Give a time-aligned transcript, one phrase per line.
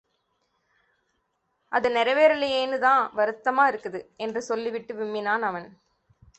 [1.71, 4.01] அது நிறைவேறலியேன்னுதான் வருத்தமாயிருக்குது..
[4.17, 5.69] என்று சொல்லிவிட்டு விம்மினான் அவன்.